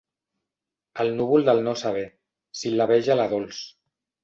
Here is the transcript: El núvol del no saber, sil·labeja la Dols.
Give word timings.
El 1.03 1.11
núvol 1.19 1.45
del 1.51 1.61
no 1.67 1.75
saber, 1.83 2.07
sil·labeja 2.63 3.21
la 3.23 3.31
Dols. 3.37 3.65